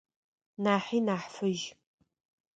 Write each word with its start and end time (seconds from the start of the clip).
Нахьи 0.63 0.99
нахь 1.07 1.27
фыжь. 1.33 1.65